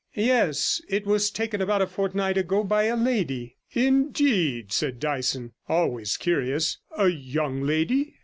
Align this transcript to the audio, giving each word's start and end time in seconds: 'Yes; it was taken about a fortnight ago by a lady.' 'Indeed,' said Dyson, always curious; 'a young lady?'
'Yes; 0.15 0.81
it 0.89 1.05
was 1.05 1.29
taken 1.29 1.61
about 1.61 1.83
a 1.83 1.85
fortnight 1.85 2.35
ago 2.35 2.63
by 2.63 2.85
a 2.85 2.95
lady.' 2.95 3.57
'Indeed,' 3.71 4.71
said 4.73 4.99
Dyson, 4.99 5.51
always 5.69 6.17
curious; 6.17 6.79
'a 6.97 7.09
young 7.09 7.61
lady?' 7.61 8.15